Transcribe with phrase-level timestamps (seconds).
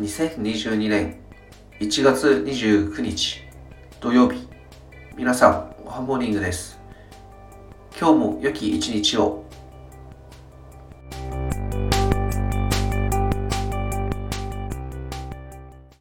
[0.00, 1.18] 2022年
[1.78, 3.42] 1月29日
[4.00, 4.48] 土曜日。
[5.14, 6.80] 皆さんおはモーニングです。
[7.98, 9.44] 今日も良き一日を。